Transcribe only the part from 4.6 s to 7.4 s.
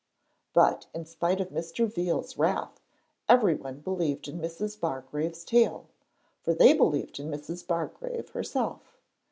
Bargrave's tale, for they believed in